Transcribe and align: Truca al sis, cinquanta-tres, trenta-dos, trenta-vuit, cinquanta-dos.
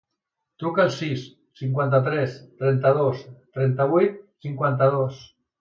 Truca 0.61 0.79
al 0.83 0.87
sis, 0.95 1.25
cinquanta-tres, 1.59 2.33
trenta-dos, 2.63 3.23
trenta-vuit, 3.59 4.21
cinquanta-dos. 4.49 5.25